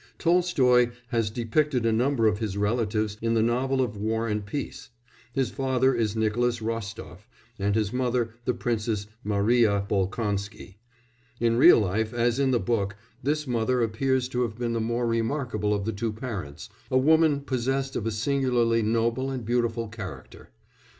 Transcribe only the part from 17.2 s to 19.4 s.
possessed of a singularly noble